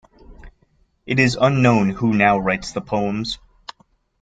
It 1.05 1.19
is 1.19 1.37
unknown 1.39 1.91
who 1.91 2.15
now 2.15 2.39
writes 2.39 2.71
the 2.71 2.81
poems. 2.81 3.37